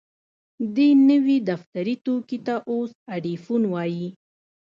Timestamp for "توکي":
2.05-2.39